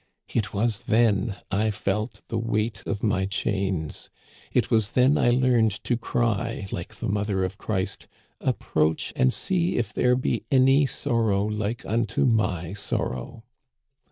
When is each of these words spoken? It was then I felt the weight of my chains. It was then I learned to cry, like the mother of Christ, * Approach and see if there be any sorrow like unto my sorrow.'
It 0.33 0.51
was 0.51 0.81
then 0.85 1.37
I 1.51 1.69
felt 1.69 2.21
the 2.27 2.39
weight 2.39 2.81
of 2.87 3.03
my 3.03 3.27
chains. 3.27 4.09
It 4.51 4.71
was 4.71 4.93
then 4.93 5.15
I 5.15 5.29
learned 5.29 5.83
to 5.83 5.95
cry, 5.95 6.65
like 6.71 6.95
the 6.95 7.07
mother 7.07 7.43
of 7.43 7.59
Christ, 7.59 8.07
* 8.27 8.41
Approach 8.51 9.13
and 9.15 9.31
see 9.31 9.77
if 9.77 9.93
there 9.93 10.15
be 10.15 10.43
any 10.51 10.87
sorrow 10.87 11.43
like 11.45 11.85
unto 11.85 12.25
my 12.25 12.73
sorrow.' 12.73 13.43